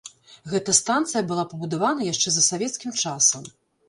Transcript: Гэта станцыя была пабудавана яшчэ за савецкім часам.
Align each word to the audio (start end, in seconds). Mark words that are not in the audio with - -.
Гэта 0.51 0.73
станцыя 0.77 1.21
была 1.31 1.43
пабудавана 1.51 2.07
яшчэ 2.13 2.33
за 2.37 2.43
савецкім 2.47 2.97
часам. 3.03 3.45